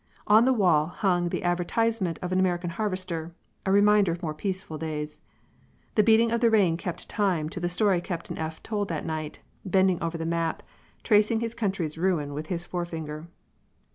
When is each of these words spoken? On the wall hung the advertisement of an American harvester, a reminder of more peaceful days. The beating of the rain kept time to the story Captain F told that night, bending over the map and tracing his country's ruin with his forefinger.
On 0.25 0.45
the 0.45 0.51
wall 0.51 0.87
hung 0.87 1.29
the 1.29 1.43
advertisement 1.43 2.17
of 2.23 2.31
an 2.31 2.39
American 2.39 2.71
harvester, 2.71 3.35
a 3.67 3.71
reminder 3.71 4.11
of 4.11 4.23
more 4.23 4.33
peaceful 4.33 4.79
days. 4.79 5.19
The 5.93 6.01
beating 6.01 6.31
of 6.31 6.41
the 6.41 6.49
rain 6.49 6.75
kept 6.75 7.07
time 7.07 7.49
to 7.49 7.59
the 7.59 7.69
story 7.69 8.01
Captain 8.01 8.35
F 8.35 8.63
told 8.63 8.87
that 8.87 9.05
night, 9.05 9.41
bending 9.63 10.01
over 10.01 10.17
the 10.17 10.25
map 10.25 10.63
and 10.95 11.03
tracing 11.03 11.39
his 11.41 11.53
country's 11.53 11.99
ruin 11.99 12.33
with 12.33 12.47
his 12.47 12.65
forefinger. 12.65 13.27